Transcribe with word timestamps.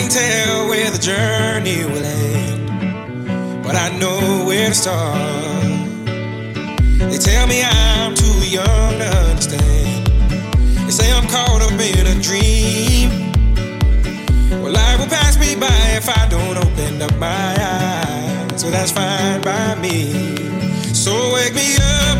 can't 0.00 0.12
tell 0.12 0.68
where 0.68 0.90
the 0.92 0.98
journey 0.98 1.84
will 1.84 2.04
end, 2.04 3.64
but 3.64 3.74
I 3.74 3.88
know 3.98 4.44
where 4.46 4.68
to 4.68 4.74
start. 4.74 5.16
They 7.10 7.18
tell 7.18 7.46
me 7.48 7.64
I'm 7.64 8.14
too 8.14 8.48
young 8.48 8.98
to 8.98 9.08
understand. 9.30 10.06
They 10.86 10.90
say 10.90 11.10
I'm 11.10 11.26
caught 11.26 11.62
up 11.62 11.72
in 11.72 12.06
a 12.06 12.22
dream. 12.22 13.32
Well, 14.62 14.72
life 14.72 15.00
will 15.00 15.08
pass 15.08 15.36
me 15.36 15.56
by 15.56 15.80
if 15.96 16.08
I 16.08 16.28
don't 16.28 16.56
open 16.56 17.02
up 17.02 17.16
my 17.16 17.56
eyes. 17.58 18.60
So 18.60 18.70
that's 18.70 18.92
fine 18.92 19.40
by 19.40 19.74
me. 19.80 20.12
So 20.94 21.32
wake 21.34 21.54
me 21.54 21.74
up. 21.76 22.17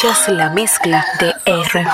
Escuchas 0.00 0.28
la 0.28 0.48
mezcla 0.50 1.04
de 1.18 1.34
RJ. 1.44 1.84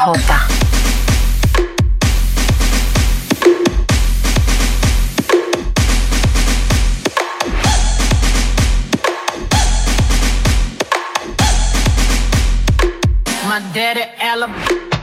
my 13.49 13.61
daddy 13.73 14.03
Alabama. 14.21 14.94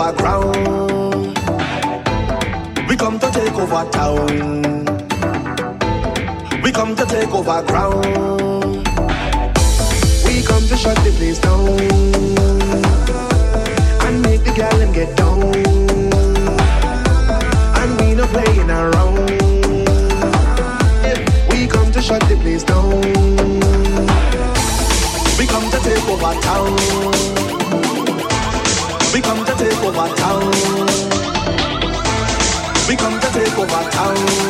Over 0.00 0.12
ground. 0.16 1.38
We 2.88 2.96
come 2.96 3.18
to 3.18 3.30
take 3.30 3.54
over 3.54 3.90
town. 3.90 4.84
We 6.62 6.72
come 6.72 6.96
to 6.96 7.04
take 7.04 7.32
over 7.34 7.62
ground. 7.66 8.76
We 10.24 10.42
come 10.42 10.66
to 10.68 10.76
shut 10.76 10.96
the 11.04 11.12
place 11.18 11.38
down 11.38 11.68
and 14.06 14.22
make 14.22 14.42
the 14.44 14.52
gal 14.56 14.80
and 14.80 14.94
get 14.94 15.16
down. 15.16 15.42
And 17.80 18.00
we 18.00 18.14
no 18.14 18.26
playing 18.28 18.70
around. 18.70 19.30
We 21.50 21.66
come 21.66 21.92
to 21.92 22.00
shut 22.00 22.22
the 22.22 22.36
place 22.40 22.64
down. 22.64 23.02
We 25.38 25.46
come 25.46 25.70
to 25.70 25.78
take 25.80 26.08
over 26.08 26.40
town. 26.40 26.79
Oh. 34.02 34.49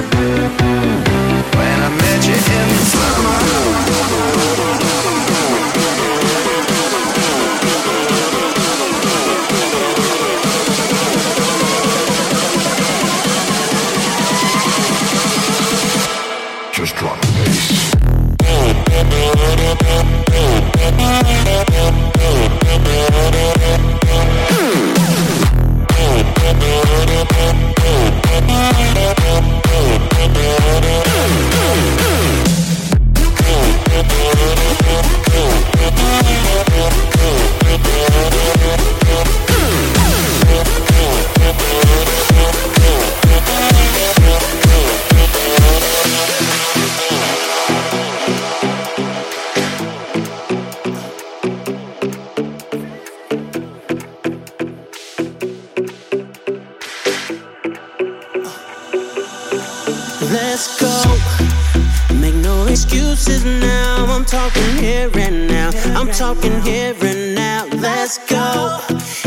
Talking 66.13 66.61
here 66.61 66.95
and 67.01 67.35
now. 67.35 67.65
Let's 67.77 68.17
go. 68.27 68.79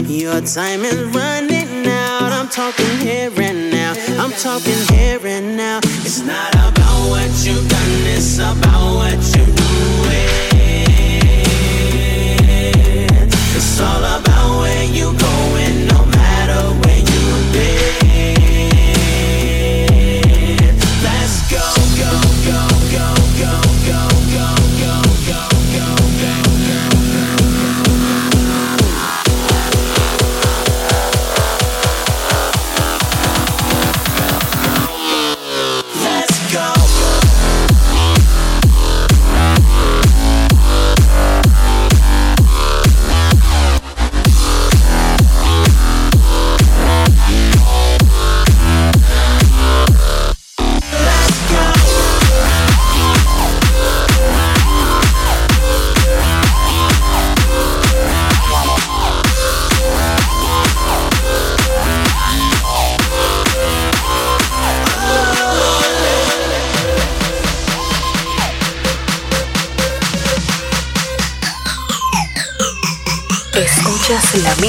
Your 0.02 0.40
time 0.42 0.84
is 0.84 1.02
running 1.14 1.86
out. 1.86 2.30
I'm 2.32 2.48
talking 2.48 2.98
here 2.98 3.32
and 3.40 3.70
now. 3.70 3.94
I'm 4.22 4.32
talking 4.32 4.76
here 4.92 5.20
and 5.24 5.56
now. 5.56 5.78
It's 5.78 6.20
not 6.20 6.54
about 6.54 7.08
what 7.08 7.30
you've 7.44 7.68
done, 7.68 8.06
it's 8.16 8.36
about 8.38 8.94
what 8.96 9.18
you're 9.34 9.46
doing. 9.46 10.28
It's 13.56 13.80
all 13.80 14.04
about 14.20 14.60
where 14.60 14.84
you 14.84 15.16
going, 15.16 15.33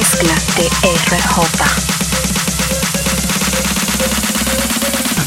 mezcla 0.05 0.35
de 0.55 0.67
RJ. 0.87 1.25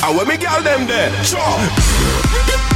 And 0.05 0.17
when 0.17 0.29
me 0.29 0.37
girl 0.37 0.63
them 0.63 0.87
there, 0.87 1.13
sure. 1.25 2.68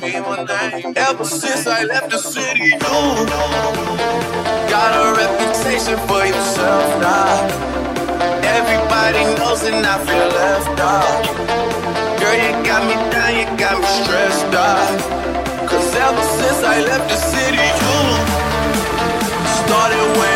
can't 0.00 0.94
be. 0.94 1.00
Ever 1.00 1.24
since 1.24 1.66
I 1.66 1.84
left 1.84 2.10
the 2.10 2.18
city, 2.18 2.64
you 2.64 2.78
got 4.70 4.90
a 5.00 5.16
reputation 5.16 5.98
for 6.08 6.24
yourself 6.24 7.00
now. 7.00 7.66
Everybody 8.42 9.24
knows 9.36 9.62
and 9.64 9.86
I 9.86 9.96
feel 10.04 10.28
left 10.40 10.80
out. 10.80 11.24
Girl, 12.20 12.36
you 12.36 12.52
got 12.64 12.82
me 12.88 12.94
down, 13.12 13.32
you 13.38 13.46
got 13.58 13.78
me 13.80 13.86
stressed 14.02 14.54
out. 14.54 14.98
Cause 15.68 15.94
ever 15.94 16.24
since 16.38 16.60
I 16.64 16.80
left 16.82 17.08
the 17.10 17.16
city, 17.16 17.66
you 17.82 17.98
started 19.64 20.06
when 20.18 20.35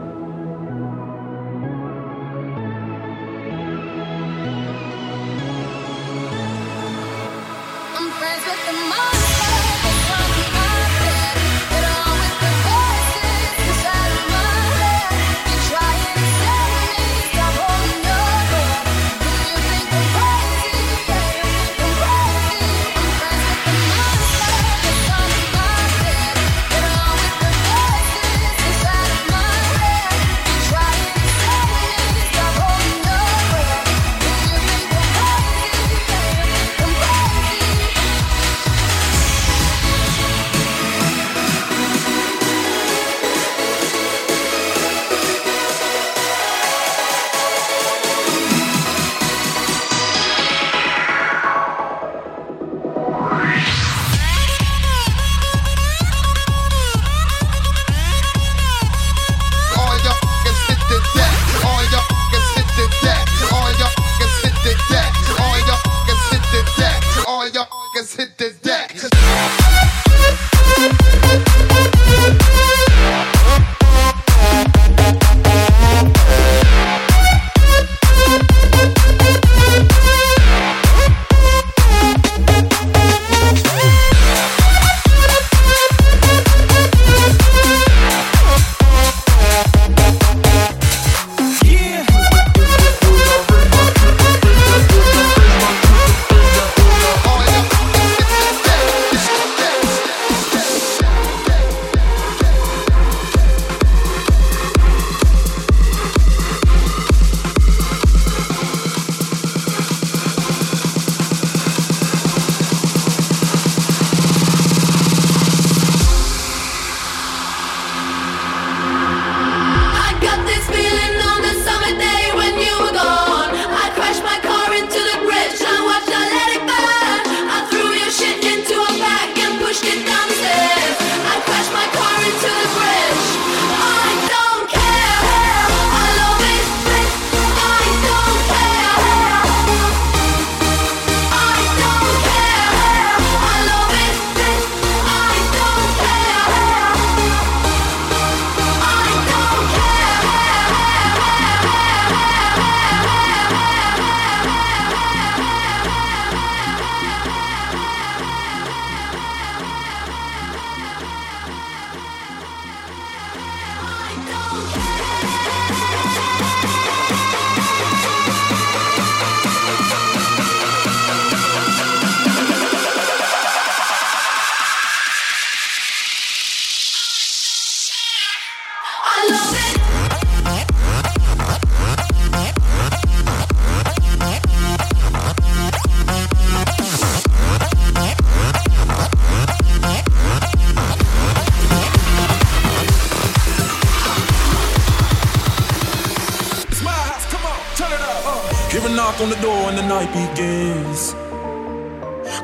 night 199.91 200.11
begins. 200.15 201.11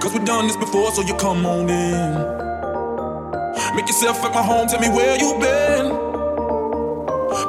Cause 0.01 0.11
we've 0.13 0.25
done 0.25 0.47
this 0.47 0.57
before, 0.57 0.91
so 0.91 1.01
you 1.01 1.15
come 1.15 1.45
on 1.45 1.69
in. 1.69 2.11
Make 3.73 3.87
yourself 3.87 4.17
at 4.25 4.33
my 4.33 4.43
home, 4.43 4.67
tell 4.67 4.81
me 4.81 4.89
where 4.89 5.15
you've 5.15 5.39
been. 5.39 5.87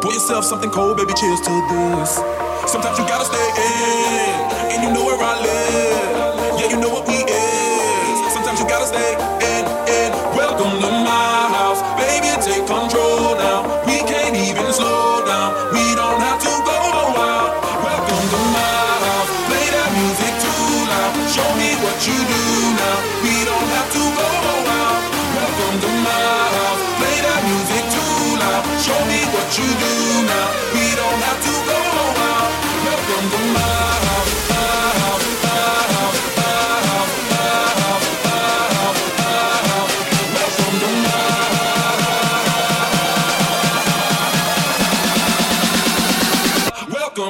Pour 0.01 0.13
yourself 0.13 0.45
something 0.45 0.71
cold, 0.71 0.99
baby, 0.99 1.15
cheers 1.21 1.41
to 1.41 1.55
this. 1.71 2.11
Sometimes 2.71 2.97
you 2.99 3.07
gotta 3.13 3.27
stay 3.33 3.49
in, 3.67 4.35
and 4.73 4.79
you 4.85 4.91
know 4.95 5.05
where 5.05 5.19
I 5.21 5.35
live. 5.49 6.61
Yeah, 6.61 6.69
you 6.73 6.79
know 6.79 6.91
what 6.95 7.05
we 7.09 7.17
is. 7.17 8.33
Sometimes 8.33 8.61
you 8.61 8.69
gotta 8.69 8.87
stay 8.87 9.38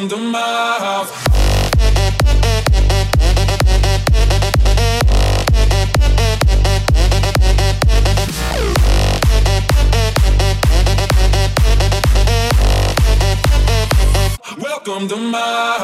to 0.06 0.16
my 0.16 0.38
house. 0.78 1.10
Welcome 14.58 15.08
to 15.08 15.16
my 15.16 15.76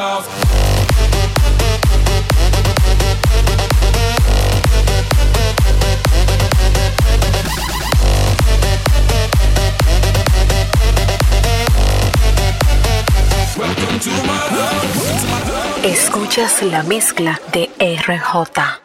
Escuchas 16.35 16.63
la 16.63 16.83
mezcla 16.83 17.39
de 17.53 17.69
RJ. 17.79 18.84